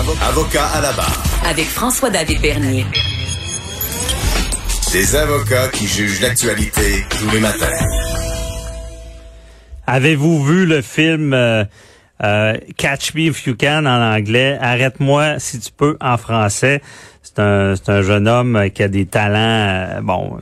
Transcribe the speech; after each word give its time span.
Avocat 0.00 0.64
à 0.64 0.80
la 0.80 0.92
barre. 0.92 1.22
Avec 1.44 1.66
François-David 1.66 2.40
Bernier. 2.40 2.86
Des 4.92 5.14
avocats 5.14 5.68
qui 5.68 5.86
jugent 5.86 6.22
l'actualité 6.22 7.04
tous 7.10 7.30
les 7.30 7.38
matins. 7.38 7.66
Avez-vous 9.86 10.42
vu 10.42 10.64
le 10.64 10.80
film 10.80 11.34
euh, 11.34 11.64
euh, 12.24 12.56
Catch 12.78 13.12
Me 13.12 13.28
If 13.28 13.46
You 13.46 13.54
Can 13.60 13.84
en 13.84 14.14
anglais, 14.16 14.56
Arrête-moi 14.58 15.38
si 15.38 15.60
tu 15.60 15.70
peux 15.70 15.98
en 16.00 16.16
français? 16.16 16.80
C'est 17.32 17.42
un, 17.42 17.74
un 17.86 18.02
jeune 18.02 18.26
homme 18.26 18.70
qui 18.74 18.82
a 18.82 18.88
des 18.88 19.06
talents, 19.06 19.36
euh, 19.38 20.00
bon. 20.00 20.40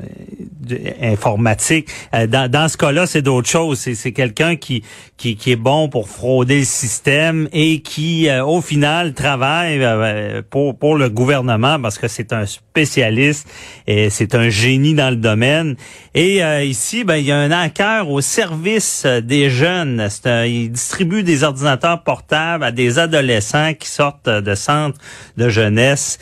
Euh, 0.71 2.27
dans, 2.27 2.51
dans 2.51 2.69
ce 2.69 2.77
cas-là, 2.77 3.07
c'est 3.07 3.23
d'autres 3.23 3.49
choses. 3.49 3.79
C'est, 3.79 4.13
quelqu'un 4.13 4.57
qui, 4.57 4.83
qui, 5.17 5.37
qui 5.37 5.53
est 5.53 5.57
bon 5.57 5.89
pour 5.89 6.09
frauder 6.09 6.61
le 6.61 6.65
système 6.65 7.49
et 7.53 7.81
qui, 7.81 8.29
euh, 8.29 8.45
au 8.45 8.61
final, 8.61 9.15
travaille 9.15 9.79
euh, 9.83 10.43
pour, 10.49 10.79
pour 10.79 10.97
le 10.97 11.09
gouvernement 11.09 11.81
parce 11.81 11.99
que 11.99 12.09
c'est 12.09 12.33
un 12.33 12.47
spécialiste 12.47 13.49
et 13.87 14.11
c'est 14.11 14.35
un 14.35 14.49
génie 14.49 14.95
dans 14.95 15.11
le 15.11 15.17
domaine. 15.17 15.77
Et 16.15 16.41
ici, 16.65 17.05
ben, 17.05 17.17
il 17.17 17.27
y 17.27 17.33
a 17.33 17.37
un 17.37 17.51
hacker 17.51 18.11
au 18.11 18.21
service 18.21 19.07
des 19.07 19.51
jeunes. 19.51 20.09
il 20.25 20.73
distribue 20.73 21.23
des 21.23 21.45
ordinateurs 21.45 22.03
portables 22.03 22.65
à 22.65 22.73
des 22.73 22.99
adolescents 22.99 23.75
qui 23.75 23.89
sortent 23.89 24.29
de 24.29 24.55
centres 24.55 24.99
de 25.37 25.49
jeunesse. 25.49 26.19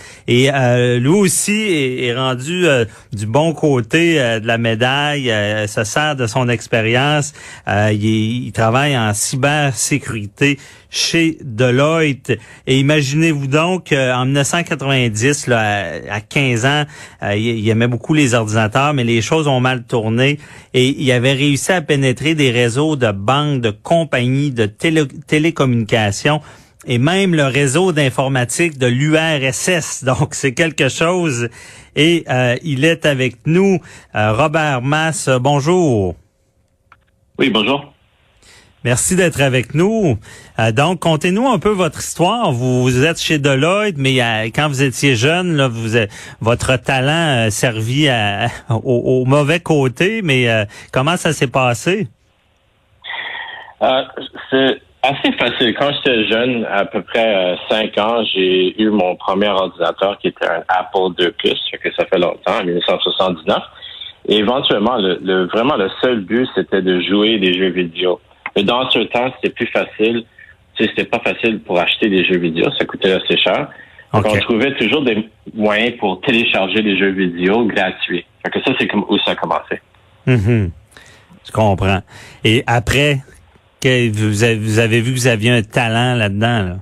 Lui 0.57 1.09
aussi 1.09 2.01
est, 2.01 2.15
rendu 2.15 2.67
du 3.13 3.27
bon 3.27 3.53
côté 3.53 4.19
de 4.41 4.47
la 4.47 4.59
médaille, 4.59 5.31
euh, 5.31 5.67
se 5.67 5.85
sert 5.85 6.17
de 6.17 6.27
son 6.27 6.49
expérience. 6.49 7.33
Euh, 7.69 7.93
il, 7.93 8.53
travaille 8.53 8.97
en 8.97 9.13
cybersécurité 9.13 10.59
chez 10.91 11.39
Deloitte. 11.43 12.33
Et 12.67 12.79
imaginez-vous 12.79 13.47
donc 13.47 13.93
en 13.93 14.25
1990, 14.25 15.47
là, 15.47 16.01
à, 16.11 16.21
15 16.21 16.65
ans, 16.65 16.85
euh, 17.23 17.37
il, 17.37 17.69
aimait 17.69 17.89
beaucoup 17.89 18.15
les 18.15 18.35
ordinateurs, 18.35 18.95
mais 18.95 19.05
les 19.05 19.21
choses 19.21 19.47
ont 19.47 19.61
mal 19.61 19.85
tourné 19.85 20.39
et 20.75 20.87
il 20.87 21.11
avait 21.13 21.33
réussi 21.33 21.73
à 21.73 21.83
pénétrer 21.83 22.35
des 22.35 22.51
réseaux 22.51 22.97
de 22.97 23.11
banques, 23.11 23.61
de 23.61 23.71
compagnies, 23.71 24.51
de 24.51 24.67
télécommunications 24.67 26.41
et 26.87 26.99
même 26.99 27.35
le 27.35 27.45
réseau 27.45 27.93
d'informatique 27.93 28.79
de 28.79 28.87
l'URSS. 28.87 30.05
Donc, 30.05 30.35
c'est 30.35 30.55
quelque 30.55 30.89
chose. 30.89 31.49
Et 31.97 32.25
euh, 32.29 32.57
il 32.63 32.85
est 32.85 33.05
avec 33.07 33.47
nous, 33.47 33.81
euh, 34.15 34.33
Robert 34.33 34.83
Mass. 34.83 35.29
Bonjour. 35.41 36.15
Oui, 37.39 37.51
bonjour. 37.51 37.93
Merci 38.85 39.17
d'être 39.17 39.41
avec 39.41 39.75
nous. 39.75 40.17
Euh, 40.61 40.71
donc, 40.71 41.01
contez-nous 41.01 41.49
un 41.49 41.59
peu 41.59 41.71
votre 41.71 41.99
histoire. 41.99 42.53
Vous, 42.53 43.05
êtes 43.05 43.21
chez 43.21 43.39
Deloitte, 43.39 43.97
mais 43.99 44.19
quand 44.55 44.69
vous 44.69 44.83
étiez 44.83 45.17
jeune, 45.17 45.57
là, 45.57 45.67
vous 45.67 45.99
votre 46.41 46.77
talent 46.77 47.51
servi 47.51 48.09
au, 48.71 49.25
mauvais 49.25 49.59
côté. 49.59 50.23
Mais 50.23 50.67
comment 50.93 51.17
ça 51.17 51.33
s'est 51.33 51.49
passé? 51.49 52.07
c'est 54.51 54.81
assez 55.07 55.33
facile. 55.33 55.75
Quand 55.79 55.91
j'étais 55.93 56.29
jeune, 56.29 56.67
à 56.71 56.85
peu 56.85 57.03
près 57.03 57.57
5 57.71 57.99
euh, 57.99 58.03
ans, 58.03 58.25
j'ai 58.25 58.81
eu 58.81 58.91
mon 58.91 59.17
premier 59.17 59.49
ordinateur 59.49 60.19
qui 60.19 60.29
était 60.29 60.47
un 60.47 60.63
Apple 60.69 61.15
II 61.19 61.31
Plus, 61.39 61.59
que 61.83 61.93
ça 61.95 62.05
fait 62.07 62.19
longtemps, 62.19 62.61
en 62.61 62.65
1979. 62.65 63.59
Et 64.29 64.39
éventuellement, 64.39 64.97
le, 64.99 65.47
vraiment 65.47 65.77
le 65.77 65.89
seul 66.03 66.21
but, 66.21 66.49
c'était 66.55 66.83
de 66.83 67.01
jouer 67.01 67.39
des 67.39 67.55
jeux 67.55 67.71
vidéo. 67.71 68.21
Mais 68.57 68.65
dans 68.65 68.89
ce 68.91 68.99
temps, 69.01 69.33
c'était 69.37 69.55
plus 69.55 69.69
facile. 69.69 70.25
Tu 70.75 70.85
sais, 70.85 70.91
c'était 70.91 71.09
pas 71.09 71.21
facile 71.21 71.61
pour 71.61 71.79
acheter 71.79 72.09
des 72.09 72.25
jeux 72.25 72.39
vidéo, 72.39 72.67
ça 72.79 72.85
coûtait 72.85 73.13
assez 73.13 73.37
cher. 73.39 73.69
Donc, 74.13 74.27
on 74.27 74.39
trouvait 74.39 74.75
toujours 74.77 75.03
des 75.03 75.29
moyens 75.55 75.97
pour 75.99 76.21
télécharger 76.21 76.83
des 76.83 76.97
jeux 76.97 77.11
vidéo 77.11 77.65
gratuits. 77.67 78.25
Fait 78.45 78.51
que 78.51 78.63
ça, 78.63 78.73
c'est 78.79 78.87
comme 78.87 79.05
où 79.09 79.19
ça 79.19 79.33
a 79.33 79.35
commencé. 79.35 79.81
Mm 80.27 80.69
Je 81.45 81.53
comprends. 81.53 82.01
Et 82.45 82.65
après, 82.67 83.19
vous 84.13 84.45
avez, 84.45 85.01
vu 85.01 85.13
que 85.13 85.19
vous 85.19 85.27
aviez 85.27 85.51
un 85.51 85.63
talent 85.63 86.15
là-dedans. 86.15 86.63
Là? 86.63 86.77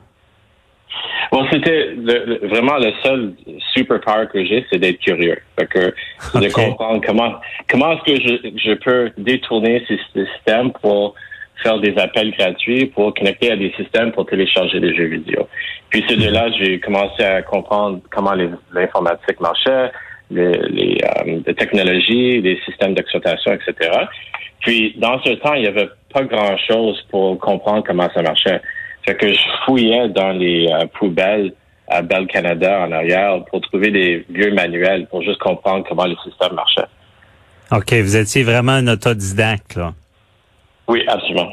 Bon, 1.32 1.44
c'était 1.50 1.94
vraiment 2.42 2.78
le 2.78 2.92
seul 3.03 3.34
superpower 3.75 4.26
que 4.32 4.44
j'ai, 4.44 4.65
c'est 4.70 4.78
d'être 4.78 5.00
curieux. 5.00 5.38
que, 5.56 5.93
de 6.38 6.53
comprendre 6.53 7.00
comment, 7.04 7.34
comment 7.69 7.93
est-ce 7.93 8.14
que 8.14 8.20
je, 8.20 8.50
je 8.56 8.75
peux 8.75 9.10
détourner 9.19 9.84
ces 9.88 9.98
systèmes 10.14 10.72
pour 10.81 11.14
faire 11.62 11.78
des 11.78 11.97
appels 11.98 12.32
gratuits, 12.32 12.87
pour 12.87 13.14
connecter 13.14 13.53
à 13.53 13.56
des 13.56 13.72
systèmes 13.76 14.12
pour 14.12 14.26
télécharger 14.26 14.81
des 14.81 14.94
jeux 14.94 15.06
vidéo. 15.06 15.48
Puis 15.91 16.04
c'est 16.09 16.16
de 16.16 16.28
là 16.28 16.50
j'ai 16.59 16.81
commencé 16.81 17.22
à 17.22 17.43
comprendre 17.43 18.00
comment 18.10 18.34
l'informatique 18.72 19.41
marchait, 19.41 19.91
les, 20.31 20.53
les, 20.69 20.99
euh, 21.05 21.41
les, 21.47 21.55
technologies, 21.55 22.41
les 22.41 22.59
systèmes 22.65 22.95
d'exploitation, 22.95 23.53
etc. 23.53 23.91
Puis 24.61 24.95
dans 24.99 25.21
ce 25.23 25.31
temps, 25.35 25.55
il 25.55 25.65
y 25.65 25.69
avait 25.69 25.89
pas 26.12 26.23
grand-chose 26.25 27.01
pour 27.11 27.39
comprendre 27.39 27.85
comment 27.87 28.09
ça 28.15 28.23
marchait. 28.23 28.61
Fait 29.05 29.15
que 29.15 29.33
je 29.33 29.41
fouillais 29.65 30.09
dans 30.09 30.33
les 30.33 30.69
euh, 30.69 30.87
poubelles 30.99 31.53
à 31.89 32.01
Bell 32.01 32.27
Canada 32.27 32.81
en 32.81 32.93
arrière 32.93 33.45
pour 33.51 33.61
trouver 33.61 33.91
des 33.91 34.25
vieux 34.31 34.53
manuels 34.55 35.07
pour 35.07 35.23
juste 35.23 35.39
comprendre 35.39 35.85
comment 35.87 36.07
le 36.07 36.17
système 36.25 36.55
marchait. 36.55 36.87
OK, 37.71 37.93
vous 37.93 38.17
étiez 38.17 38.43
vraiment 38.43 38.73
un 38.73 38.89
autodidacte, 38.89 39.77
là. 39.77 39.93
Oui, 40.89 41.03
absolument. 41.06 41.51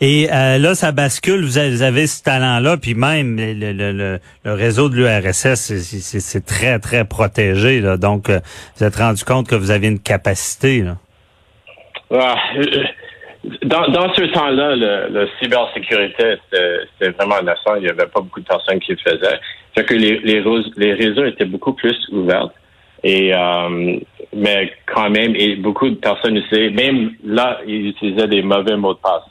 Et 0.00 0.28
euh, 0.32 0.58
là, 0.58 0.74
ça 0.74 0.92
bascule, 0.92 1.44
vous 1.44 1.58
avez, 1.58 2.06
ce 2.06 2.22
talent-là, 2.22 2.76
puis 2.76 2.94
même 2.94 3.36
le, 3.36 3.72
le, 3.72 4.20
le, 4.44 4.52
réseau 4.52 4.88
de 4.88 4.94
l'URSS, 4.94 5.72
c'est 5.74 6.46
très, 6.46 6.78
très 6.78 7.04
protégé. 7.04 7.80
Là. 7.80 7.96
Donc, 7.96 8.30
euh, 8.30 8.38
vous 8.76 8.84
êtes 8.84 8.96
rendu 8.96 9.24
compte 9.24 9.48
que 9.48 9.56
vous 9.56 9.72
avez 9.72 9.88
une 9.88 9.98
capacité. 9.98 10.82
Là. 10.82 10.96
Ah, 12.12 12.36
dans, 13.62 13.88
dans 13.88 14.14
ce 14.14 14.22
temps-là, 14.32 14.76
le, 14.76 15.08
le 15.12 15.28
cybersécurité, 15.40 16.36
c'était 16.52 17.10
vraiment 17.10 17.42
naissant. 17.42 17.74
Il 17.76 17.82
n'y 17.82 17.90
avait 17.90 18.06
pas 18.06 18.20
beaucoup 18.20 18.40
de 18.40 18.46
personnes 18.46 18.78
qui 18.78 18.92
le 18.92 18.98
faisaient. 18.98 19.40
Fait 19.74 19.84
que 19.84 19.94
les, 19.94 20.18
les, 20.20 20.44
les 20.76 20.92
réseaux 20.92 21.24
étaient 21.24 21.44
beaucoup 21.44 21.72
plus 21.72 21.96
ouverts. 22.12 22.50
Et 23.04 23.32
euh, 23.32 23.98
mais 24.34 24.72
quand 24.86 25.10
même, 25.10 25.34
et 25.36 25.56
beaucoup 25.56 25.88
de 25.88 25.94
personnes 25.94 26.36
utilisaient, 26.36 26.70
même 26.70 27.12
là, 27.24 27.60
ils 27.66 27.88
utilisaient 27.88 28.26
des 28.26 28.42
mauvais 28.42 28.76
mots 28.76 28.94
de 28.94 28.98
passe. 28.98 29.22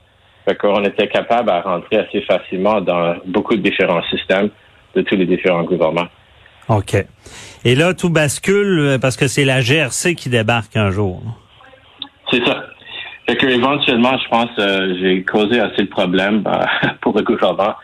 Fait 0.48 0.56
qu'on 0.56 0.84
était 0.84 1.08
capable 1.08 1.50
à 1.50 1.62
rentrer 1.62 1.98
assez 1.98 2.22
facilement 2.22 2.80
dans 2.80 3.16
beaucoup 3.26 3.56
de 3.56 3.62
différents 3.62 4.04
systèmes 4.10 4.50
de 4.96 5.02
tous 5.02 5.16
les 5.16 5.26
différents 5.26 5.64
gouvernements. 5.64 6.08
OK. 6.70 6.96
Et 7.66 7.76
là, 7.76 7.94
tout 7.94 8.10
bascule 8.10 8.80
euh, 8.80 8.98
parce 8.98 9.18
que 9.18 9.28
c'est 9.28 9.46
la 9.46 9.62
GRC 9.62 10.16
qui 10.16 10.30
débarque 10.30 10.78
un 10.78 10.92
jour. 10.92 11.22
C'est 12.32 12.46
ça. 12.46 12.64
Fait 13.28 13.36
que 13.36 13.48
éventuellement, 13.48 14.18
je 14.18 14.30
pense, 14.30 14.50
euh, 14.58 14.96
j'ai 15.02 15.24
causé 15.24 15.60
assez 15.60 15.84
de 15.84 15.90
problèmes 15.90 16.44
euh, 16.48 16.88
pour 17.02 17.16
le 17.18 17.24
gouvernement 17.24 17.76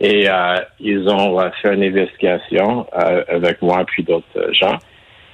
et 0.00 0.28
euh, 0.28 0.58
ils 0.78 1.08
ont 1.08 1.38
fait 1.60 1.74
une 1.74 1.82
investigation 1.82 2.86
avec 2.92 3.60
moi 3.62 3.84
puis 3.84 4.04
d'autres 4.04 4.52
gens. 4.52 4.78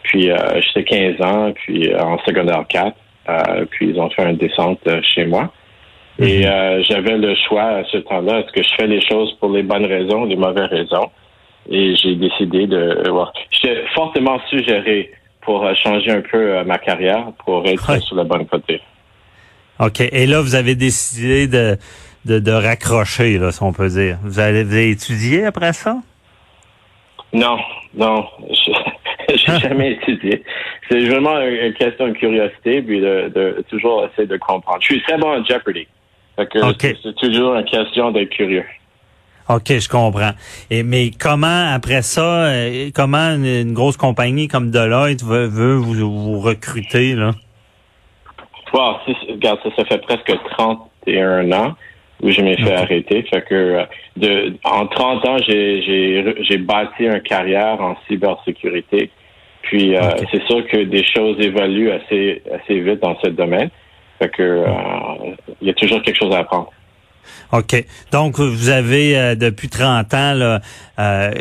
Puis 0.02 0.30
j'étais 0.74 0.84
15 1.18 1.26
ans, 1.26 1.52
puis 1.52 1.94
en 1.94 2.18
secondaire 2.24 2.64
4, 2.68 2.96
puis 3.70 3.90
ils 3.90 4.00
ont 4.00 4.08
fait 4.10 4.28
une 4.28 4.36
descente 4.36 4.80
chez 5.14 5.26
moi. 5.26 5.52
Et 6.18 6.44
mhm. 6.44 6.82
j'avais 6.82 7.16
le 7.16 7.34
choix 7.48 7.62
à 7.62 7.84
ce 7.84 7.98
temps-là, 7.98 8.40
est-ce 8.40 8.52
que 8.52 8.62
je 8.62 8.74
fais 8.76 8.86
les 8.86 9.00
choses 9.06 9.32
pour 9.40 9.50
les 9.50 9.62
bonnes 9.62 9.86
raisons, 9.86 10.24
les 10.24 10.36
mauvaises 10.36 10.70
raisons? 10.70 11.10
Et 11.70 11.94
j'ai 11.96 12.16
décidé 12.16 12.66
de... 12.66 13.04
J'étais 13.50 13.84
fortement 13.94 14.40
suggéré 14.48 15.12
pour 15.42 15.64
changer 15.76 16.10
un 16.10 16.22
peu 16.22 16.64
ma 16.64 16.78
carrière, 16.78 17.32
pour 17.44 17.66
être 17.66 18.02
sur 18.02 18.16
la 18.16 18.24
bonne 18.24 18.46
côté. 18.46 18.80
OK. 19.80 20.00
Et 20.00 20.26
là, 20.26 20.40
vous 20.40 20.54
avez 20.54 20.74
décidé 20.74 21.46
de, 21.46 21.76
de, 22.24 22.38
de 22.38 22.52
raccrocher, 22.52 23.38
là, 23.38 23.52
si 23.52 23.62
on 23.62 23.72
peut 23.72 23.88
dire. 23.88 24.18
Vous 24.22 24.40
avez, 24.40 24.90
étudié 24.90 25.44
après 25.44 25.72
ça? 25.72 25.96
Non, 27.32 27.58
non. 27.94 28.26
Je 29.28 29.52
n'ai 29.52 29.58
jamais 29.60 29.92
étudié. 29.92 30.42
C'est 30.90 31.04
vraiment 31.06 31.38
une 31.40 31.74
question 31.74 32.08
de 32.08 32.12
curiosité, 32.12 32.82
puis 32.82 33.00
de, 33.00 33.30
de, 33.34 33.64
toujours 33.68 34.06
essayer 34.06 34.26
de 34.26 34.36
comprendre. 34.38 34.78
Je 34.80 34.94
suis 34.94 35.02
très 35.02 35.18
bon 35.18 35.30
à 35.30 35.42
Jeopardy. 35.44 35.86
C'est 37.02 37.16
toujours 37.16 37.54
une 37.54 37.64
question 37.64 38.10
d'être 38.10 38.30
curieux. 38.30 38.64
OK, 39.48 39.78
je 39.78 39.88
comprends. 39.88 40.32
Et 40.70 40.82
mais 40.82 41.10
comment 41.18 41.72
après 41.72 42.02
ça, 42.02 42.48
euh, 42.48 42.90
comment 42.94 43.34
une, 43.34 43.72
grosse 43.72 43.96
compagnie 43.96 44.46
comme 44.46 44.70
Deloitte 44.70 45.24
veut, 45.24 45.46
veut 45.46 45.74
vous, 45.74 45.94
vous 45.94 46.40
recruter 46.40 47.14
là? 47.14 47.32
regarde, 48.72 49.58
ça, 49.62 49.70
ça 49.76 49.84
fait 49.86 49.98
presque 49.98 50.32
31 50.50 51.52
ans 51.52 51.74
où 52.22 52.30
je 52.30 52.42
m'ai 52.42 52.56
fait 52.56 52.74
arrêter. 52.74 53.22
Fait 53.22 53.42
que 53.42 53.54
euh, 53.54 53.84
de, 54.16 54.54
en 54.64 54.86
30 54.86 55.26
ans, 55.26 55.36
j'ai 55.46 56.58
bâti 56.58 57.04
une 57.04 57.20
carrière 57.20 57.80
en 57.80 57.96
cybersécurité. 58.06 59.10
Puis 59.62 59.96
euh, 59.96 60.00
c'est 60.32 60.42
sûr 60.44 60.66
que 60.66 60.84
des 60.84 61.04
choses 61.04 61.38
évoluent 61.40 61.90
assez 61.90 62.42
assez 62.52 62.80
vite 62.80 63.00
dans 63.00 63.18
ce 63.22 63.30
domaine. 63.30 63.70
Fait 64.18 64.28
que 64.28 64.42
euh, 64.42 64.66
il 65.60 65.68
y 65.68 65.70
a 65.70 65.74
toujours 65.74 66.02
quelque 66.02 66.16
chose 66.16 66.34
à 66.34 66.38
apprendre. 66.38 66.72
OK. 67.52 67.84
Donc, 68.12 68.38
vous 68.38 68.68
avez, 68.68 69.16
euh, 69.16 69.34
depuis 69.34 69.68
30 69.68 70.12
ans, 70.14 70.34
là, 70.34 70.60
euh, 70.98 71.32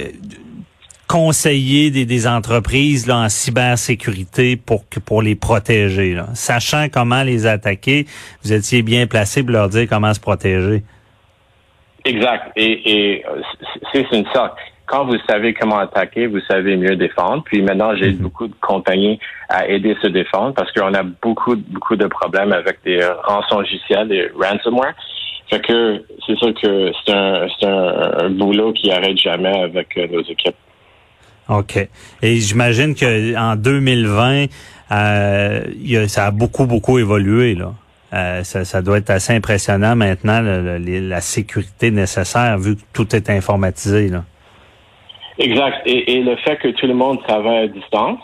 conseillé 1.08 1.90
des, 1.90 2.06
des, 2.06 2.28
entreprises 2.28 3.08
là, 3.08 3.18
en 3.18 3.30
cybersécurité 3.30 4.58
pour, 4.58 4.88
que, 4.90 5.00
pour 5.00 5.22
les 5.22 5.36
protéger. 5.36 6.14
Là. 6.14 6.28
Sachant 6.34 6.88
comment 6.92 7.24
les 7.24 7.46
attaquer, 7.46 8.06
vous 8.44 8.54
étiez 8.54 8.82
bien 8.82 9.08
placé 9.08 9.44
pour 9.44 9.52
leur 9.52 9.70
dire 9.70 9.88
comment 9.90 10.14
se 10.14 10.20
protéger. 10.20 10.84
Exact. 12.06 12.52
Et, 12.56 13.16
et 13.16 13.26
c'est 13.92 14.06
une 14.12 14.26
sorte 14.34 14.58
quand 14.88 15.06
vous 15.06 15.18
savez 15.30 15.54
comment 15.54 15.78
attaquer, 15.78 16.28
vous 16.28 16.40
savez 16.48 16.78
mieux 16.78 16.96
défendre. 16.96 17.44
Puis 17.44 17.62
maintenant, 17.62 17.96
j'ai 17.96 18.12
mhm. 18.12 18.18
beaucoup 18.18 18.48
de 18.48 18.56
compagnies 18.62 19.20
à 19.50 19.68
aider 19.68 19.96
à 19.98 20.02
se 20.02 20.08
défendre 20.08 20.54
parce 20.56 20.72
qu'on 20.72 20.94
a 20.94 21.04
beaucoup, 21.04 21.56
beaucoup 21.56 21.96
de 21.96 22.08
problèmes 22.08 22.54
avec 22.54 22.80
des 22.84 23.06
rançons 23.26 23.60
logiciels, 23.60 24.08
des 24.08 24.32
ransomware. 24.36 24.94
Fait 25.50 25.62
que 25.62 26.04
c'est 26.26 26.38
sûr 26.38 26.54
que 26.62 26.92
c'est 27.06 27.14
un, 27.14 27.48
un, 27.64 28.26
un, 28.26 28.30
boulot 28.30 28.74
qui 28.74 28.92
arrête 28.92 29.18
jamais 29.18 29.62
avec 29.62 29.98
euh, 29.98 30.08
nos 30.12 30.22
équipes. 30.22 30.56
OK. 31.50 31.88
Et 32.22 32.36
j'imagine 32.38 32.96
qu'en 32.96 33.56
2020, 33.56 34.48
euh, 34.92 36.08
ça 36.08 36.26
a 36.26 36.32
beaucoup, 36.32 36.66
beaucoup 36.66 37.00
évolué. 37.00 37.56
là. 37.56 37.74
Euh, 38.14 38.44
ça, 38.44 38.64
ça, 38.64 38.82
doit 38.82 38.98
être 39.00 39.10
assez 39.10 39.34
impressionnant 39.34 39.96
maintenant, 39.96 40.42
la 40.42 41.22
sécurité 41.22 41.92
nécessaire, 41.92 42.58
vu 42.58 42.78
que 42.78 42.82
tout 42.94 43.14
est 43.16 43.30
informatisé. 43.30 44.08
Là. 44.08 44.24
Exact. 45.40 45.82
Et, 45.86 46.16
et, 46.16 46.22
le 46.22 46.36
fait 46.38 46.58
que 46.58 46.70
tout 46.70 46.88
le 46.88 46.94
monde 46.94 47.22
travaille 47.24 47.66
à 47.66 47.68
distance, 47.68 48.20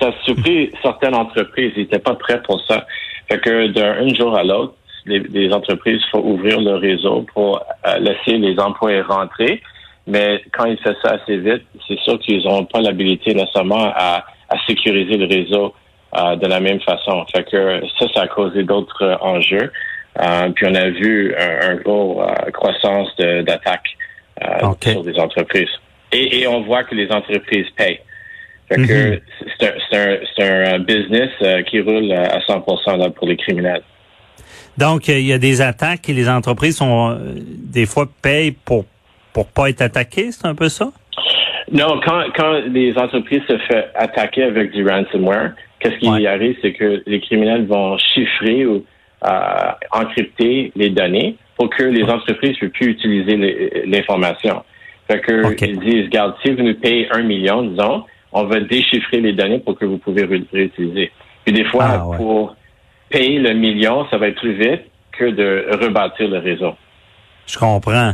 ça 0.00 0.08
a 0.08 0.12
surpris 0.24 0.70
certaines 0.82 1.14
entreprises. 1.14 1.72
Ils 1.76 1.82
n'étaient 1.82 1.98
pas 1.98 2.14
prêts 2.14 2.42
pour 2.42 2.60
ça. 2.66 2.86
Fait 3.30 3.38
que 3.40 3.68
d'un 3.68 4.14
jour 4.14 4.36
à 4.36 4.42
l'autre, 4.42 4.74
les, 5.06 5.20
les, 5.20 5.52
entreprises 5.52 6.00
faut 6.10 6.20
ouvrir 6.20 6.60
le 6.60 6.74
réseau 6.76 7.24
pour 7.34 7.62
euh, 7.86 7.98
laisser 7.98 8.38
les 8.38 8.58
employés 8.58 9.02
rentrer. 9.02 9.62
Mais 10.06 10.42
quand 10.52 10.64
ils 10.64 10.78
font 10.78 10.94
ça 11.02 11.12
assez 11.12 11.36
vite, 11.36 11.62
c'est 11.86 11.98
sûr 12.00 12.18
qu'ils 12.18 12.42
n'auront 12.44 12.64
pas 12.64 12.80
l'habilité 12.80 13.34
nécessairement 13.34 13.92
à, 13.94 14.24
à, 14.48 14.58
sécuriser 14.66 15.16
le 15.16 15.26
réseau 15.26 15.74
euh, 16.16 16.36
de 16.36 16.46
la 16.46 16.60
même 16.60 16.80
façon. 16.80 17.24
Fait 17.34 17.44
que 17.44 17.82
ça, 17.98 18.06
ça 18.14 18.22
a 18.22 18.26
causé 18.26 18.64
d'autres 18.64 19.02
euh, 19.02 19.16
enjeux. 19.20 19.70
puis 20.54 20.66
on 20.66 20.74
a 20.74 20.88
vu 20.88 21.34
un, 21.38 21.70
un 21.70 21.74
gros 21.76 22.22
croissance 22.52 23.14
d'attaques 23.16 23.96
sur 24.82 25.04
des 25.04 25.18
entreprises. 25.18 25.70
Et, 26.12 26.40
et, 26.40 26.46
on 26.46 26.62
voit 26.62 26.84
que 26.84 26.94
les 26.94 27.10
entreprises 27.10 27.66
payent. 27.76 28.00
Fait 28.68 28.76
que 28.76 29.10
mhm. 29.12 29.20
c'est 29.60 30.42
un, 30.42 30.74
un, 30.74 30.78
business 30.78 31.30
euh, 31.42 31.62
qui 31.62 31.80
roule 31.80 32.12
à 32.12 32.38
100% 32.40 32.98
là, 32.98 33.10
pour 33.10 33.26
les 33.26 33.36
criminels. 33.36 33.82
Donc, 34.76 35.08
il 35.08 35.26
y 35.26 35.32
a 35.32 35.38
des 35.38 35.60
attaques 35.60 36.08
et 36.08 36.12
les 36.12 36.28
entreprises 36.28 36.76
sont 36.76 37.10
euh, 37.10 37.16
des 37.36 37.86
fois 37.86 38.06
payent 38.22 38.52
pour 38.52 38.84
pour 39.32 39.46
pas 39.46 39.70
être 39.70 39.82
attaquées, 39.82 40.32
c'est 40.32 40.46
un 40.46 40.54
peu 40.54 40.68
ça? 40.68 40.90
Non, 41.70 42.00
quand, 42.04 42.24
quand 42.34 42.60
les 42.72 42.96
entreprises 42.96 43.42
se 43.46 43.58
font 43.58 43.82
attaquer 43.94 44.42
avec 44.42 44.72
du 44.72 44.84
ransomware, 44.84 45.52
qu'est-ce 45.78 45.96
qui 45.98 46.26
arrive, 46.26 46.56
c'est 46.62 46.72
que 46.72 47.02
les 47.06 47.20
criminels 47.20 47.66
vont 47.66 47.96
chiffrer 47.98 48.66
ou 48.66 48.84
euh, 49.24 49.70
encrypter 49.92 50.72
les 50.74 50.90
données 50.90 51.36
pour 51.56 51.70
que 51.70 51.84
les 51.84 52.04
entreprises 52.04 52.56
ne 52.62 52.68
puissent 52.68 52.72
plus 52.72 52.90
utiliser 52.90 53.84
l'information. 53.86 54.64
Fait 55.08 55.20
que 55.20 55.64
ils 55.64 55.80
disent, 55.80 56.04
regarde, 56.06 56.34
si 56.42 56.52
vous 56.52 56.62
nous 56.62 56.74
payez 56.74 57.08
un 57.10 57.22
million, 57.22 57.62
disons, 57.62 58.04
on 58.32 58.44
va 58.44 58.60
déchiffrer 58.60 59.20
les 59.20 59.32
données 59.32 59.58
pour 59.58 59.78
que 59.78 59.86
vous 59.86 59.98
pouvez 59.98 60.24
réutiliser. 60.24 61.10
Puis 61.44 61.54
des 61.54 61.64
fois, 61.64 61.86
ah, 61.88 62.16
pour 62.16 62.56
payer 63.08 63.38
le 63.38 63.54
million, 63.54 64.06
ça 64.10 64.18
va 64.18 64.28
être 64.28 64.40
plus 64.40 64.52
vite 64.52 64.82
que 65.12 65.30
de 65.30 65.66
rebâtir 65.82 66.28
le 66.28 66.38
réseau. 66.38 66.74
Je 67.46 67.58
comprends. 67.58 68.12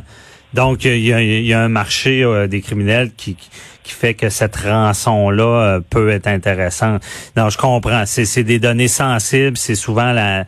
Donc, 0.53 0.85
il 0.85 1.01
y 1.01 1.53
a, 1.53 1.61
un 1.61 1.69
marché 1.69 2.23
euh, 2.23 2.47
des 2.47 2.61
criminels 2.61 3.11
qui, 3.17 3.35
qui 3.35 3.93
fait 3.93 4.15
que 4.15 4.29
cette 4.29 4.55
rançon-là 4.55 5.45
euh, 5.45 5.81
peut 5.81 6.11
être 6.11 6.29
intéressante. 6.29 7.03
Non, 7.37 7.51
je 7.51 7.59
comprends. 7.59 8.05
C'est 8.07 8.45
des 8.45 8.61
données 8.61 8.87
sensibles. 8.87 9.57
C'est 9.57 9.75
souvent 9.75 10.13
la, 10.13 10.45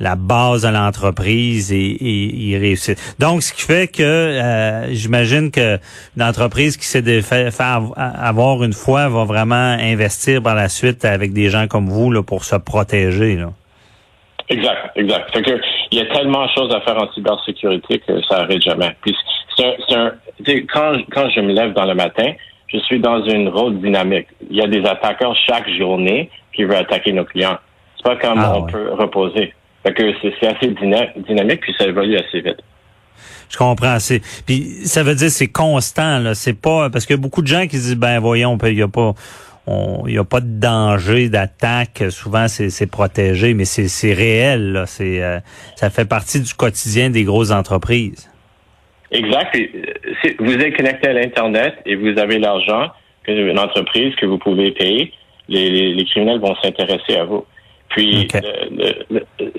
la 0.00 0.16
base 0.16 0.62
de 0.62 0.68
l'entreprise 0.68 1.72
et, 1.72 2.50
et, 2.50 2.58
réussit. 2.58 2.98
Donc, 3.18 3.42
ce 3.42 3.52
qui 3.52 3.62
fait 3.62 3.86
que 3.86 4.02
euh, 4.02 4.92
j'imagine 4.92 5.50
que 5.50 5.78
l'entreprise 6.16 6.76
qui 6.76 6.86
s'est 6.86 7.02
fait, 7.22 7.50
avoir 7.60 8.64
une 8.64 8.72
fois 8.72 9.08
va 9.08 9.24
vraiment 9.24 9.54
investir 9.54 10.42
par 10.42 10.54
la 10.54 10.68
suite 10.68 11.04
avec 11.04 11.32
des 11.32 11.50
gens 11.50 11.66
comme 11.68 11.88
vous 11.88 12.10
là, 12.10 12.22
pour 12.22 12.44
se 12.44 12.56
protéger. 12.56 13.36
Là. 13.36 13.50
Exact, 14.48 14.90
exact. 14.96 15.32
Fait 15.32 15.42
que, 15.42 15.60
il 15.92 15.98
y 15.98 16.00
a 16.00 16.06
tellement 16.06 16.46
de 16.46 16.50
choses 16.50 16.74
à 16.74 16.80
faire 16.80 16.96
en 16.96 17.10
cybersécurité 17.12 18.00
que 18.00 18.20
ça 18.22 18.38
n'arrête 18.38 18.62
jamais. 18.62 18.96
Puis, 19.02 19.14
c'est 19.56 19.94
un, 19.94 20.12
quand, 20.72 20.96
quand 21.12 21.28
je 21.30 21.40
me 21.40 21.52
lève 21.52 21.72
dans 21.72 21.84
le 21.84 21.94
matin, 21.94 22.32
je 22.68 22.78
suis 22.78 23.00
dans 23.00 23.22
une 23.24 23.48
rôle 23.48 23.80
dynamique. 23.80 24.28
Il 24.48 24.56
y 24.56 24.62
a 24.62 24.66
des 24.66 24.84
attaquants 24.86 25.34
chaque 25.46 25.68
journée 25.70 26.30
qui 26.54 26.64
veulent 26.64 26.76
attaquer 26.76 27.12
nos 27.12 27.24
clients. 27.24 27.58
C'est 27.96 28.04
pas 28.04 28.16
comme 28.16 28.38
ah 28.38 28.54
on 28.56 28.62
peut 28.62 28.92
reposer. 28.92 29.52
Fait 29.82 29.94
que 29.94 30.02
c'est 30.22 30.46
assez 30.46 30.68
dynamique, 30.68 31.60
puis 31.60 31.74
ça 31.78 31.86
évolue 31.86 32.16
assez 32.16 32.40
vite. 32.40 32.58
Je 33.48 33.56
comprends. 33.56 33.98
C'est 33.98 34.20
puis 34.46 34.62
ça 34.84 35.02
veut 35.02 35.14
dire 35.14 35.30
c'est 35.30 35.48
constant 35.48 36.18
là. 36.18 36.34
C'est 36.34 36.60
pas 36.60 36.88
parce 36.90 37.06
que 37.06 37.14
beaucoup 37.14 37.42
de 37.42 37.48
gens 37.48 37.62
qui 37.62 37.76
disent 37.76 37.96
ben 37.96 38.20
voyons, 38.20 38.56
il 38.62 38.78
y 38.78 38.82
a 38.82 38.88
pas 38.88 39.14
il 40.06 40.14
y 40.14 40.18
a 40.18 40.24
pas 40.24 40.40
de 40.40 40.60
danger 40.60 41.28
d'attaque. 41.28 42.04
Souvent 42.10 42.46
c'est 42.48 42.90
protégé, 42.90 43.54
mais 43.54 43.64
c'est 43.64 44.12
réel. 44.12 44.72
Là. 44.72 44.86
C'est 44.86 45.22
euh, 45.22 45.40
ça 45.76 45.90
fait 45.90 46.08
partie 46.08 46.40
du 46.40 46.54
quotidien 46.54 47.10
des 47.10 47.24
grosses 47.24 47.50
entreprises. 47.50 48.30
Exact. 49.10 49.56
Euh, 49.56 50.30
vous 50.38 50.52
êtes 50.52 50.76
connecté 50.76 51.08
à 51.08 51.12
l'internet 51.12 51.74
et 51.86 51.96
vous 51.96 52.18
avez 52.18 52.38
l'argent 52.38 52.90
une 53.26 53.58
entreprise 53.58 54.14
que 54.16 54.26
vous 54.26 54.38
pouvez 54.38 54.72
payer. 54.72 55.12
Les, 55.48 55.94
les 55.94 56.04
criminels 56.04 56.40
vont 56.40 56.54
s'intéresser 56.62 57.16
à 57.16 57.24
vous. 57.24 57.44
Puis, 57.90 58.28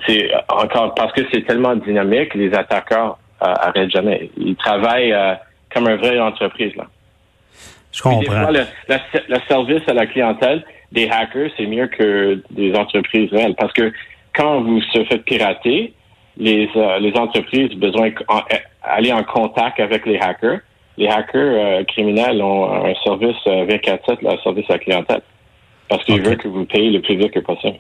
c'est 0.07 0.31
encore 0.49 0.95
parce 0.95 1.11
que 1.13 1.21
c'est 1.31 1.45
tellement 1.45 1.75
dynamique, 1.75 2.33
les 2.33 2.53
attaquants 2.53 3.17
euh, 3.41 3.53
arrêtent 3.59 3.91
jamais. 3.91 4.29
Ils 4.37 4.55
travaillent 4.55 5.13
euh, 5.13 5.33
comme 5.73 5.87
une 5.89 5.97
vraie 5.97 6.19
entreprise. 6.19 6.73
Là. 6.75 6.85
Je 7.91 8.01
comprends. 8.01 8.49
le, 8.51 9.37
service 9.47 9.81
à 9.87 9.93
la 9.93 10.05
clientèle 10.05 10.63
des 10.93 11.09
hackers, 11.09 11.49
c'est 11.57 11.65
mieux 11.65 11.87
que 11.87 12.41
des 12.51 12.73
entreprises 12.73 13.29
réelles. 13.31 13.55
Parce 13.55 13.73
que 13.73 13.91
quand 14.33 14.61
vous 14.61 14.81
se 14.81 15.03
faites 15.05 15.25
pirater, 15.25 15.93
les, 16.37 16.69
euh, 16.75 16.99
les 16.99 17.13
entreprises 17.15 17.71
ont 17.73 17.79
besoin 17.79 18.11
d'aller 18.85 19.11
en 19.11 19.23
contact 19.23 19.79
avec 19.81 20.05
les 20.05 20.17
hackers. 20.17 20.59
Les 20.97 21.07
hackers 21.07 21.85
criminels 21.87 22.41
ont 22.41 22.85
un 22.85 22.93
service 23.03 23.37
24-7, 23.45 24.19
le 24.21 24.37
service 24.41 24.69
à 24.69 24.73
la 24.73 24.79
clientèle. 24.79 25.21
Parce 25.89 26.03
qu'ils 26.05 26.21
veulent 26.21 26.37
que 26.37 26.47
vous 26.47 26.65
payez 26.65 26.91
le 26.91 27.01
plus 27.01 27.15
vite 27.15 27.31
que 27.31 27.39
possible. 27.39 27.77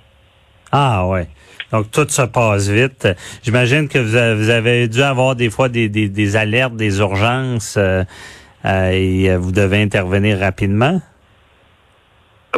Ah 0.71 1.07
ouais. 1.07 1.27
Donc 1.71 1.89
tout 1.91 2.07
se 2.07 2.21
passe 2.23 2.69
vite. 2.69 3.07
J'imagine 3.43 3.87
que 3.87 3.97
vous 3.97 4.49
avez, 4.49 4.87
dû 4.87 5.01
avoir 5.01 5.35
des 5.35 5.49
fois 5.49 5.69
des, 5.69 5.89
des, 5.89 6.35
alertes, 6.35 6.75
des 6.75 6.99
urgences 6.99 7.77
euh, 7.77 8.03
euh, 8.65 8.91
et 8.91 9.29
euh, 9.29 9.37
vous 9.37 9.51
devez 9.51 9.81
intervenir 9.81 10.39
rapidement? 10.39 10.99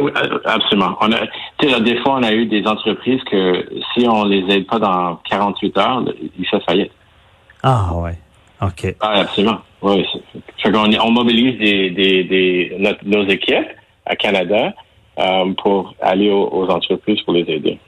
Oui, 0.00 0.10
absolument. 0.44 0.96
On 1.00 1.12
a, 1.12 1.80
des 1.80 1.96
fois, 2.00 2.16
on 2.16 2.22
a 2.24 2.32
eu 2.32 2.46
des 2.46 2.66
entreprises 2.66 3.22
que 3.30 3.68
si 3.94 4.08
on 4.08 4.24
les 4.24 4.44
aide 4.52 4.66
pas 4.66 4.80
dans 4.80 5.20
48 5.30 5.78
heures, 5.78 6.04
ils 6.36 6.46
font 6.48 6.60
faillite. 6.60 6.90
Ah 7.62 7.92
ouais. 7.94 8.18
OK. 8.60 8.96
Ah, 9.00 9.20
absolument. 9.20 9.58
Oui. 9.82 10.04
on, 10.64 11.10
mobilise 11.12 11.58
des, 11.58 11.90
des, 11.90 12.98
nos 13.04 13.28
équipes 13.28 13.68
à 14.06 14.16
Canada 14.16 14.72
pour 15.58 15.94
aller 16.02 16.30
aux 16.30 16.66
entreprises 16.68 17.20
pour 17.22 17.34
les 17.34 17.48
aider. 17.48 17.78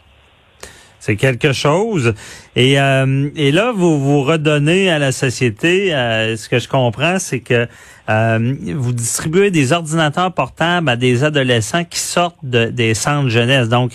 C'est 1.07 1.15
quelque 1.15 1.53
chose. 1.53 2.15
Et, 2.57 2.81
euh, 2.81 3.31
et 3.37 3.53
là, 3.53 3.71
vous 3.73 3.97
vous 3.97 4.23
redonnez 4.25 4.91
à 4.91 4.99
la 4.99 5.13
société. 5.13 5.95
Euh, 5.95 6.35
ce 6.35 6.49
que 6.49 6.59
je 6.59 6.69
comprends, 6.69 7.21
c'est 7.21 7.39
que 7.39 7.69
euh, 8.11 8.55
vous 8.75 8.93
distribuez 8.93 9.53
des 9.53 9.73
ordinateurs 9.73 10.33
portables 10.33 10.89
à 10.89 10.97
des 10.97 11.23
adolescents 11.23 11.85
qui 11.85 12.01
sortent 12.01 12.45
de, 12.45 12.65
des 12.65 12.95
centres 12.95 13.29
jeunesse. 13.29 13.69
Donc, 13.69 13.93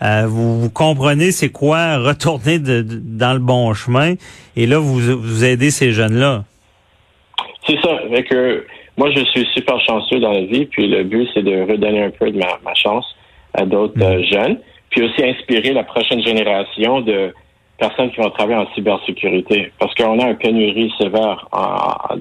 vous, 0.00 0.60
vous, 0.60 0.70
comprenez 0.70 1.32
c'est 1.32 1.50
quoi 1.50 1.98
retourner 1.98 2.58
de, 2.58 2.82
dans 2.82 3.34
le 3.34 3.40
bon 3.40 3.74
chemin. 3.74 4.14
Et 4.56 4.64
là, 4.64 4.78
vous, 4.78 5.00
vous 5.20 5.44
aidez 5.44 5.70
ces 5.70 5.92
jeunes-là. 5.92 6.44
C'est 7.66 7.76
ça. 7.82 7.90
que 8.22 8.64
moi, 8.96 9.10
je 9.14 9.22
suis 9.26 9.46
super 9.52 9.78
chanceux 9.82 10.18
dans 10.18 10.32
la 10.32 10.46
vie. 10.46 10.64
Puis 10.64 10.88
le 10.88 11.04
but, 11.04 11.28
c'est 11.34 11.42
de 11.42 11.70
redonner 11.70 12.04
un 12.04 12.10
peu 12.10 12.30
de 12.30 12.38
ma, 12.38 12.58
ma 12.64 12.74
chance 12.74 13.04
à 13.52 13.66
d'autres 13.66 13.98
mm. 13.98 14.24
jeunes 14.32 14.58
puis 14.90 15.02
aussi 15.02 15.24
inspirer 15.24 15.72
la 15.72 15.84
prochaine 15.84 16.22
génération 16.22 17.00
de 17.00 17.34
personnes 17.78 18.10
qui 18.10 18.20
vont 18.20 18.30
travailler 18.30 18.58
en 18.58 18.72
cybersécurité. 18.74 19.72
Parce 19.78 19.94
qu'on 19.94 20.18
a 20.20 20.30
une 20.30 20.36
pénurie 20.36 20.92
sévère 20.98 21.48
en, 21.52 22.16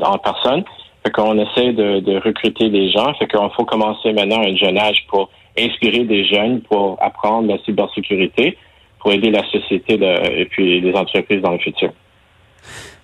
en, 0.00 0.18
personnes. 0.18 0.64
Fait 1.04 1.10
qu'on 1.10 1.38
essaie 1.38 1.72
de, 1.72 2.20
recruter 2.24 2.70
des 2.70 2.90
gens. 2.90 3.12
Fait 3.14 3.26
qu'on 3.26 3.50
faut 3.50 3.64
commencer 3.64 4.12
maintenant 4.12 4.42
à 4.42 4.48
un 4.48 4.56
jeune 4.56 4.78
âge 4.78 5.04
pour 5.08 5.30
inspirer 5.58 6.04
des 6.04 6.24
jeunes 6.24 6.62
pour 6.62 6.96
apprendre 7.02 7.48
la 7.48 7.58
cybersécurité, 7.64 8.56
pour 9.00 9.12
aider 9.12 9.30
la 9.30 9.44
société 9.50 9.94
et 9.94 10.44
puis 10.46 10.80
les 10.80 10.94
entreprises 10.94 11.42
dans 11.42 11.52
le 11.52 11.58
futur. 11.58 11.90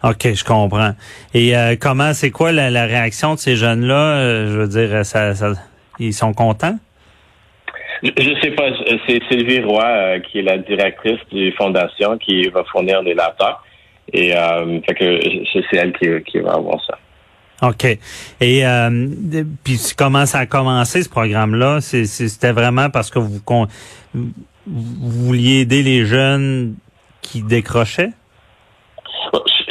OK, 0.05 0.33
je 0.33 0.45
comprends. 0.45 0.93
Et 1.35 1.57
euh, 1.57 1.75
comment, 1.79 2.15
c'est 2.15 2.31
quoi 2.31 2.53
la, 2.53 2.87
réaction 2.87 3.35
de 3.35 3.39
ces 3.39 3.57
jeunes-là? 3.57 4.17
Euh, 4.17 4.47
je 4.47 4.59
veux 4.59 4.69
dire, 4.69 5.05
ça, 5.05 5.33
ils 5.99 6.15
sont 6.15 6.33
contents? 6.33 6.79
Je, 8.03 8.31
ne 8.31 8.41
sais 8.41 8.51
pas. 8.53 8.71
C'est 9.07 9.21
Sylvie 9.29 9.61
Roy, 9.61 9.85
euh, 9.85 10.21
qui 10.21 10.39
est 10.39 10.43
la 10.43 10.59
directrice 10.59 11.19
du 11.31 11.53
fondation, 11.53 12.19
qui 12.19 12.49
va 12.49 12.65
fournir 12.65 13.03
les 13.03 13.15
laptops. 13.15 13.61
Et 14.13 14.31
fait 14.31 14.95
que 14.95 15.21
c'est 15.53 15.77
elle 15.77 15.93
qui, 15.93 16.39
va 16.39 16.55
avoir 16.55 16.83
ça. 16.83 16.97
OK. 17.69 17.85
Et 18.41 18.65
puis 19.63 19.79
comment 19.99 20.25
ça 20.25 20.39
a 20.39 20.47
commencé 20.47 21.03
ce 21.03 21.11
programme-là? 21.11 21.81
C'était 21.83 22.53
vraiment 22.53 22.89
parce 22.89 23.11
que 23.11 23.19
vous, 23.19 23.39
vous 24.15 24.31
vouliez 25.27 25.61
aider 25.61 25.83
les 25.83 26.07
jeunes 26.07 26.77
qui 27.21 27.43
décrochaient? 27.43 28.13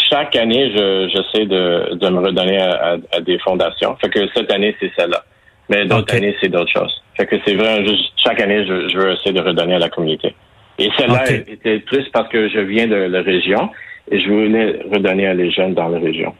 chaque 0.10 0.36
année, 0.36 0.72
j'essaie 1.10 1.46
de, 1.46 1.96
de 1.96 2.10
me 2.10 2.20
redonner 2.20 2.60
à, 2.60 2.98
des 3.22 3.38
fondations. 3.40 3.96
Fait 3.98 4.10
que 4.10 4.20
cette 4.34 4.52
année, 4.52 4.76
c'est 4.80 4.92
celle-là. 4.98 5.24
Mais 5.70 5.86
d'autres 5.86 6.16
années, 6.16 6.36
c'est 6.42 6.50
d'autres 6.50 6.72
choses. 6.72 7.02
Fait 7.16 7.26
que 7.26 7.36
c'est 7.46 7.56
vrai, 7.56 7.86
juste, 7.86 8.14
chaque 8.24 8.40
année, 8.40 8.66
je, 8.66 8.98
veux 8.98 9.12
essayer 9.12 9.34
de 9.34 9.42
redonner 9.42 9.76
à 9.76 9.80
la 9.80 9.90
communauté. 9.90 10.34
Et 10.80 10.90
celle-là 10.98 11.32
était 11.32 11.80
plus 11.80 12.08
parce 12.14 12.30
que 12.30 12.50
je 12.50 12.60
viens 12.60 12.88
de 12.88 12.96
la 12.96 13.22
région 13.22 13.70
et 14.12 14.20
je 14.20 14.30
voulais 14.30 14.80
redonner 14.92 15.28
à 15.28 15.34
les 15.34 15.52
jeunes 15.52 15.74
dans 15.74 15.90
la 15.90 16.00
région. 16.00 16.34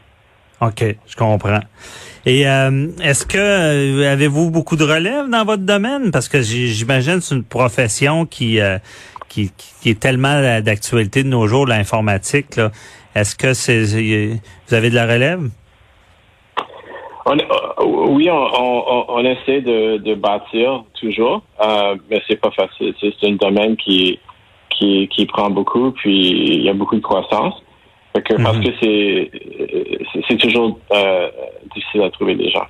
OK, 0.60 0.84
je 1.06 1.16
comprends. 1.16 1.60
Et 2.26 2.48
euh, 2.48 2.88
est-ce 3.02 3.24
que 3.24 3.38
euh, 3.38 4.12
avez-vous 4.12 4.50
beaucoup 4.50 4.76
de 4.76 4.84
relève 4.84 5.28
dans 5.30 5.44
votre 5.44 5.62
domaine? 5.62 6.10
Parce 6.10 6.28
que 6.28 6.42
j'imagine 6.42 7.20
c'est 7.20 7.34
une 7.34 7.44
profession 7.44 8.26
qui, 8.26 8.60
euh, 8.60 8.78
qui, 9.28 9.52
qui, 9.80 9.90
est 9.90 10.00
tellement 10.00 10.60
d'actualité 10.60 11.22
de 11.22 11.28
nos 11.28 11.46
jours, 11.46 11.66
l'informatique. 11.66 12.60
Est-ce 13.14 13.36
que 13.36 13.54
c'est 13.54 13.82
vous 13.82 14.74
avez 14.74 14.90
de 14.90 14.94
la 14.94 15.06
relève? 15.06 15.48
Euh, 17.28 17.84
oui, 17.84 18.28
on, 18.30 19.24
essaie 19.24 19.60
de, 19.60 20.14
bâtir 20.14 20.84
toujours, 20.98 21.42
euh, 21.60 21.96
mais 22.10 22.22
c'est 22.28 22.40
pas 22.40 22.50
facile. 22.50 22.94
C'est 23.00 23.26
un 23.26 23.32
domaine 23.32 23.76
qui, 23.76 24.18
qui, 24.70 25.08
qui 25.08 25.26
prend 25.26 25.50
beaucoup, 25.50 25.92
puis 25.92 26.30
il 26.56 26.62
y 26.62 26.68
a 26.68 26.74
beaucoup 26.74 26.96
de 26.96 27.02
croissance. 27.02 27.54
que, 28.14 28.42
Parce 28.42 28.56
mhm. 28.58 28.64
que 28.64 28.70
c'est 28.80 29.30
c'est 30.28 30.36
toujours 30.36 30.78
euh, 30.92 31.28
difficile 31.74 32.02
à 32.02 32.10
trouver 32.10 32.34
des 32.34 32.50
gens. 32.50 32.66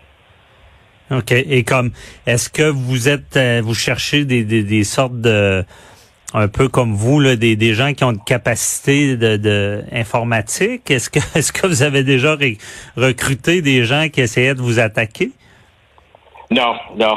OK. 1.11 1.33
Et 1.33 1.62
comme 1.65 1.91
est-ce 2.27 2.50
que 2.50 2.69
vous 2.71 3.09
êtes 3.09 3.37
euh, 3.37 3.62
vous 3.65 3.75
cherchez 3.75 4.25
des, 4.25 4.45
des, 4.45 4.62
des 4.62 4.85
sortes 4.85 5.21
de 5.21 5.65
un 6.35 6.49
peu 6.49 6.68
comme 6.68 6.92
vous, 6.92 7.20
là, 7.20 7.37
des, 7.37 7.56
des 7.56 7.75
gens 7.75 7.94
qui 7.94 8.04
ont 8.04 8.11
une 8.11 8.23
capacité 8.23 9.16
de, 9.16 9.37
de 9.37 9.82
informatique. 9.92 10.90
Est-ce 10.90 11.08
que 11.11 11.18
est-ce 11.38 11.52
que 11.52 11.66
vous 11.66 11.82
avez 11.82 12.02
déjà 12.02 12.37
recruté 12.97 13.62
des 13.62 13.85
gens 13.85 14.08
qui 14.12 14.20
essayaient 14.20 14.54
de 14.54 14.61
vous 14.61 14.78
attaquer? 14.78 15.30
Non, 16.50 16.75
non. 16.97 17.14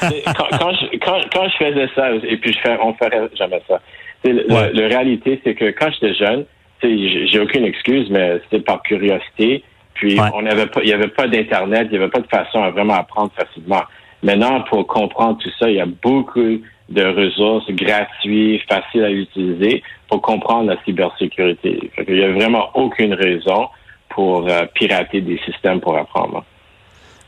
quand, 0.00 0.72
je, 0.72 0.98
quand, 0.98 1.20
quand, 1.32 1.48
je 1.48 1.56
faisais 1.64 1.88
ça, 1.94 2.10
et 2.12 2.36
puis 2.38 2.52
je 2.54 2.58
fais, 2.60 2.76
on 2.82 2.94
ferait 2.94 3.28
jamais 3.36 3.62
ça. 3.68 3.80
La 4.24 4.88
réalité, 4.88 5.40
c'est 5.44 5.54
que 5.54 5.70
quand 5.72 5.90
j'étais 5.92 6.14
jeune, 6.14 6.44
j'ai 6.82 7.38
aucune 7.38 7.64
excuse, 7.64 8.08
mais 8.10 8.40
c'était 8.44 8.64
par 8.64 8.82
curiosité. 8.82 9.62
Puis 9.94 10.18
on 10.34 10.42
n'avait 10.42 10.66
pas, 10.66 10.80
il 10.82 10.86
n'y 10.86 10.92
avait 10.94 11.08
pas 11.08 11.28
d'internet, 11.28 11.88
il 11.90 11.98
n'y 11.98 12.02
avait 12.02 12.10
pas 12.10 12.20
de 12.20 12.28
façon 12.28 12.62
à 12.62 12.70
vraiment 12.70 12.94
apprendre 12.94 13.30
facilement. 13.36 13.82
Maintenant, 14.22 14.62
pour 14.62 14.86
comprendre 14.86 15.38
tout 15.38 15.50
ça, 15.58 15.68
il 15.68 15.76
y 15.76 15.80
a 15.80 15.86
beaucoup 15.86 16.62
de 16.92 17.04
ressources 17.04 17.70
gratuites, 17.70 18.62
faciles 18.68 19.04
à 19.04 19.10
utiliser 19.10 19.82
pour 20.08 20.20
comprendre 20.20 20.70
la 20.70 20.82
cybersécurité. 20.84 21.90
il 22.06 22.14
n'y 22.14 22.24
a 22.24 22.32
vraiment 22.32 22.70
aucune 22.74 23.14
raison 23.14 23.68
pour 24.10 24.48
euh, 24.48 24.66
pirater 24.74 25.20
des 25.20 25.38
systèmes 25.46 25.80
pour 25.80 25.96
apprendre. 25.96 26.44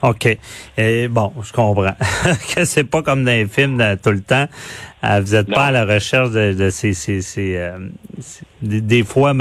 OK. 0.03 0.37
Et 0.77 1.09
bon, 1.09 1.33
je 1.43 1.53
comprends 1.53 1.95
que 2.55 2.65
c'est 2.65 2.85
pas 2.85 3.03
comme 3.03 3.25
dans 3.25 3.31
les 3.31 3.47
films 3.47 3.83
tout 4.03 4.11
le 4.11 4.21
temps. 4.21 4.47
Euh, 5.03 5.21
vous 5.21 5.33
n'êtes 5.33 5.51
pas 5.51 5.67
à 5.67 5.71
la 5.71 5.87
recherche 5.87 6.31
de, 6.31 6.69
ces, 6.71 6.93
ces, 6.93 7.23
ces, 7.23 7.57
euh, 7.57 7.79
des, 8.65 9.05
fois, 9.05 9.33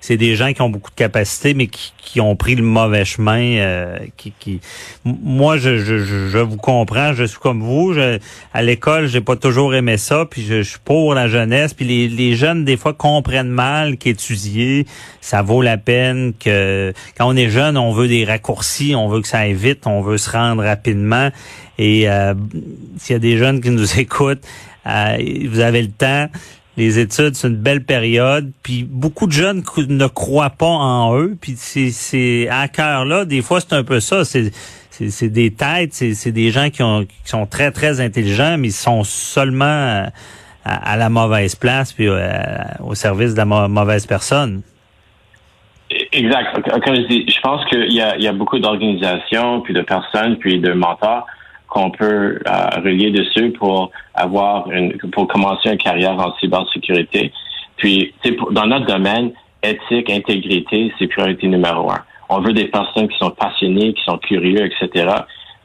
c'est 0.00 0.16
des 0.16 0.36
gens 0.36 0.52
qui 0.52 0.62
ont 0.62 0.68
beaucoup 0.68 0.90
de 0.90 0.96
capacités, 0.96 1.54
mais 1.54 1.66
qui, 1.66 1.92
qui 1.96 2.20
ont 2.20 2.36
pris 2.36 2.54
le 2.54 2.62
mauvais 2.62 3.04
chemin. 3.04 3.56
Euh, 3.58 3.98
qui, 4.16 4.32
qui, 4.38 4.60
moi, 5.04 5.56
je, 5.56 5.78
je, 5.78 5.98
je, 5.98 6.38
vous 6.38 6.56
comprends. 6.56 7.12
Je 7.12 7.24
suis 7.24 7.38
comme 7.38 7.62
vous. 7.62 7.92
Je, 7.94 8.18
à 8.52 8.62
l'école, 8.62 9.06
j'ai 9.08 9.20
pas 9.20 9.36
toujours 9.36 9.74
aimé 9.74 9.96
ça. 9.96 10.26
Puis 10.30 10.42
je, 10.42 10.62
suis 10.62 10.78
pour 10.84 11.14
la 11.14 11.28
jeunesse. 11.28 11.74
Puis 11.74 11.84
les, 11.84 12.08
les 12.08 12.36
jeunes, 12.36 12.64
des 12.64 12.76
fois, 12.76 12.92
comprennent 12.92 13.48
mal 13.48 13.96
qu'étudier, 13.96 14.86
ça 15.20 15.42
vaut 15.42 15.62
la 15.62 15.76
peine. 15.76 16.32
Que 16.38 16.92
quand 17.16 17.28
on 17.28 17.36
est 17.36 17.50
jeune, 17.50 17.76
on 17.76 17.92
veut 17.92 18.08
des 18.08 18.24
raccourcis, 18.24 18.94
on 18.94 19.08
veut 19.08 19.20
que 19.20 19.28
ça 19.28 19.38
aille 19.38 19.54
vite, 19.54 19.86
on 19.86 20.00
veut 20.00 20.18
se 20.18 20.30
rendre 20.30 20.62
rapidement. 20.62 21.30
Et 21.78 22.08
euh, 22.08 22.34
s'il 22.98 23.14
y 23.14 23.16
a 23.16 23.20
des 23.20 23.36
jeunes 23.36 23.60
qui 23.60 23.70
nous 23.70 23.98
écoutent, 23.98 24.44
euh, 24.86 25.16
vous 25.48 25.60
avez 25.60 25.82
le 25.82 25.90
temps 25.90 26.28
les 26.76 26.98
études, 26.98 27.34
c'est 27.34 27.48
une 27.48 27.56
belle 27.56 27.84
période. 27.84 28.52
Puis 28.62 28.84
beaucoup 28.88 29.26
de 29.26 29.32
jeunes 29.32 29.62
ne 29.88 30.06
croient 30.06 30.50
pas 30.50 30.66
en 30.66 31.16
eux. 31.16 31.36
Puis 31.40 31.54
c'est 31.56 32.48
à 32.48 32.68
cœur 32.68 33.04
là, 33.04 33.24
des 33.24 33.42
fois 33.42 33.60
c'est 33.60 33.74
un 33.74 33.84
peu 33.84 34.00
ça. 34.00 34.24
C'est 34.24 34.50
c'est 34.96 35.28
des 35.28 35.50
têtes, 35.52 35.92
c'est 35.92 36.30
des 36.30 36.52
gens 36.52 36.70
qui, 36.70 36.80
ont, 36.84 37.04
qui 37.04 37.16
sont 37.24 37.46
très 37.46 37.72
très 37.72 38.00
intelligents, 38.00 38.56
mais 38.58 38.68
ils 38.68 38.72
sont 38.72 39.02
seulement 39.02 40.06
à, 40.64 40.96
la 40.96 41.08
mauvaise 41.08 41.56
place 41.56 41.92
puis 41.92 42.06
euh, 42.08 42.28
au 42.80 42.94
service 42.94 43.34
de 43.34 43.38
la 43.38 43.44
mauvaise 43.44 44.06
personne. 44.06 44.62
Exact. 46.12 46.56
Je 46.64 47.08
dis, 47.08 47.24
je 47.28 47.40
pense 47.40 47.64
qu'il 47.66 47.92
y 47.92 48.00
a, 48.00 48.16
il 48.16 48.22
y 48.22 48.28
a 48.28 48.32
beaucoup 48.32 48.58
d'organisations, 48.58 49.60
puis 49.62 49.74
de 49.74 49.82
personnes, 49.82 50.36
puis 50.38 50.60
de 50.60 50.72
mentors 50.72 51.26
qu'on 51.74 51.90
peut 51.90 52.38
euh, 52.46 52.80
relier 52.84 53.10
dessus 53.10 53.50
pour 53.50 53.90
avoir 54.14 54.70
une, 54.70 54.96
pour 55.10 55.26
commencer 55.26 55.70
une 55.70 55.76
carrière 55.76 56.16
en 56.18 56.32
cybersécurité. 56.36 57.32
Puis, 57.76 58.14
dans 58.52 58.66
notre 58.66 58.86
domaine, 58.86 59.32
éthique, 59.60 60.08
intégrité, 60.08 60.92
c'est 60.98 61.08
priorité 61.08 61.48
numéro 61.48 61.90
un. 61.90 61.98
On 62.28 62.40
veut 62.40 62.52
des 62.52 62.66
personnes 62.66 63.08
qui 63.08 63.18
sont 63.18 63.30
passionnées, 63.30 63.92
qui 63.92 64.04
sont 64.04 64.18
curieux, 64.18 64.64
etc. 64.66 65.08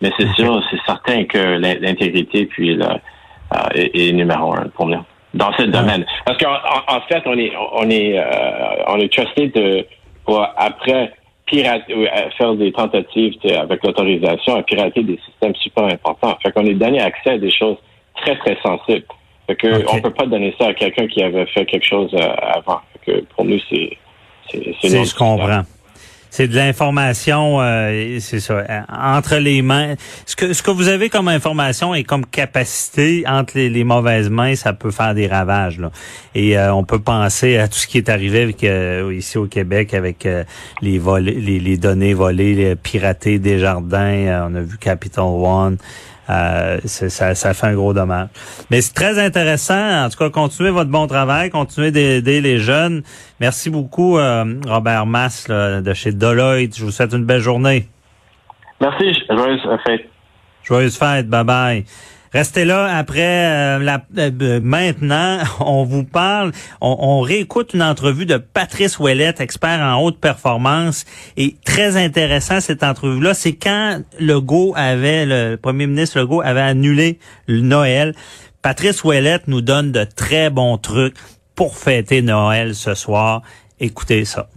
Mais 0.02 0.12
c'est 0.18 0.30
sûr, 0.34 0.64
c'est 0.72 0.82
certain 0.88 1.26
que 1.26 1.38
l'intégrité 1.38 2.48
puis 2.48 2.74
le, 2.74 2.86
euh, 2.86 3.58
est, 3.76 4.12
numéro 4.12 4.54
un 4.54 4.68
pour 4.70 4.88
nous 4.88 5.04
dans 5.36 5.54
ce 5.58 5.64
domaine. 5.64 6.06
Parce 6.26 6.40
qu'en 6.40 6.56
en, 6.56 7.02
fait, 7.02 7.22
on 7.28 7.38
est 7.38 7.52
on 7.74 7.88
est 7.90 8.18
euh, 8.18 8.84
on 8.88 8.98
est 8.98 9.14
trusté 9.14 9.48
de 9.50 9.86
pour 10.26 10.44
après 10.58 11.14
pirater, 11.50 12.10
faire 12.38 12.54
des 12.56 12.72
tentatives 12.72 13.34
avec 13.58 13.84
l'autorisation 13.84 14.56
à 14.56 14.64
pirater 14.64 15.04
des 15.04 15.20
systèmes 15.26 15.56
super 15.56 15.86
importants. 15.86 16.38
Fait 16.42 16.52
qu'on 16.52 16.66
est 16.66 16.76
donné 16.76 17.02
accès 17.02 17.32
à 17.32 17.38
des 17.38 17.52
choses 17.52 17.78
très, 18.16 18.38
très 18.38 18.58
sensibles. 18.62 19.06
Fait 19.48 19.56
que 19.56 19.84
on 19.92 20.02
peut 20.02 20.14
pas 20.14 20.28
donner 20.28 20.54
ça 20.60 20.68
à 20.68 20.74
quelqu'un 20.74 21.08
qui 21.08 21.24
avait 21.24 21.46
fait 21.48 21.66
quelque 21.66 21.86
chose 21.86 22.14
euh, 22.14 22.34
avant. 22.42 22.80
Fait 22.94 23.12
que 23.12 23.26
pour 23.36 23.46
nous, 23.46 23.60
c'est... 23.70 23.98
C'est 24.52 25.06
Je 25.06 25.16
comprends 25.16 25.64
c'est 26.30 26.48
de 26.48 26.56
l'information, 26.56 27.58
euh, 27.60 28.20
c'est 28.20 28.40
ça, 28.40 28.54
euh, 28.54 28.82
entre 28.90 29.38
les 29.38 29.62
mains. 29.62 29.96
Ce 30.26 30.36
que 30.36 30.54
ce 30.54 30.62
que 30.62 30.72
vous 30.72 30.88
avez 30.88 31.10
comme 31.10 31.28
information 31.28 31.96
et 31.96 32.04
comme 32.04 32.26
capacité 32.26 33.24
entre 33.28 33.58
les, 33.58 33.84
mauvaises 33.84 34.30
mains, 34.30 34.56
ça 34.56 34.74
peut 34.74 34.92
faire 34.92 35.16
des 35.16 35.28
ravages. 35.28 35.80
Là. 35.80 35.92
Et 36.36 36.58
euh, 36.58 36.74
on 36.74 36.84
peut 36.84 37.00
penser 37.00 37.58
à 37.58 37.68
tout 37.68 37.78
ce 37.78 37.88
qui 37.88 37.98
est 37.98 38.10
arrivé 38.10 38.44
avec, 38.44 38.66
ici 39.18 39.38
au 39.38 39.48
Québec 39.48 39.94
avec 39.94 40.28
les, 40.82 41.00
volets, 41.00 41.32
les, 41.32 41.60
les, 41.60 41.78
données 41.78 42.14
volées, 42.14 42.54
les 42.54 42.76
piratées 42.76 43.40
des 43.40 43.60
jardins. 43.60 44.48
on 44.50 44.56
a 44.56 44.62
vu 44.62 44.78
Capital 44.78 45.26
One. 45.26 45.78
Euh, 46.30 46.78
ça, 46.86 47.34
ça 47.34 47.54
fait 47.54 47.68
un 47.68 47.74
gros 47.74 47.94
dommage. 47.94 48.28
Mais 48.70 48.82
c'est 48.82 48.94
très 48.94 49.18
intéressant. 49.20 50.06
En 50.06 50.10
tout 50.10 50.18
cas, 50.18 50.30
continuez 50.30 50.70
votre 50.70 50.90
bon 50.92 51.08
travail, 51.08 51.50
continuez 51.50 51.92
d'aider 51.92 52.42
les 52.42 52.60
jeunes. 52.60 53.02
Merci 53.40 53.70
beaucoup, 53.70 54.18
euh, 54.18 54.46
Robert 54.68 55.06
Mass 55.06 55.48
de 55.48 55.94
chez 55.94 56.12
Deloitte. 56.12 56.78
Je 56.78 56.86
vous 56.86 56.92
souhaite 56.92 57.14
une 57.14 57.26
belle 57.26 57.42
journée. 57.42 57.88
Merci. 58.80 59.14
Joyeuse 59.30 59.68
fête. 59.86 60.10
Joyeuse 60.64 60.98
fête. 60.98 61.28
Bye 61.28 61.44
bye. 61.44 61.86
Restez 62.32 62.64
là 62.64 62.96
après 62.96 63.48
euh, 63.48 63.80
la, 63.80 64.04
euh, 64.18 64.60
maintenant. 64.62 65.40
On 65.60 65.84
vous 65.84 66.04
parle, 66.04 66.52
on, 66.82 67.22
réécoute 67.22 67.74
une 67.74 67.84
entrevue 67.84 68.26
de 68.26 68.38
Patrice 68.38 69.00
Ouellette, 69.00 69.42
expert 69.42 69.80
en 69.80 70.02
haute 70.02 70.20
performance, 70.20 71.06
et 71.38 71.56
très 71.66 71.98
intéressant 71.98 72.62
cette 72.62 72.84
entrevue-là. 72.84 73.34
C'est 73.34 73.54
quand 73.54 74.02
Legault 74.20 74.74
avait, 74.76 75.26
le 75.26 75.56
premier 75.58 75.88
ministre 75.88 76.20
Legault 76.20 76.42
avait 76.42 76.62
annulé 76.62 77.20
le 77.48 77.62
Noël. 77.62 78.16
Patrice 78.62 79.04
Ouellette 79.04 79.48
nous 79.48 79.62
donne 79.62 79.92
de 79.92 80.04
très 80.04 80.50
bons 80.50 80.78
trucs 80.78 81.16
pour 81.56 81.78
fêter 81.78 82.22
Noël 82.22 82.76
ce 82.76 82.94
soir. 82.94 83.42
Écoutez 83.80 84.26
ça. 84.26 84.50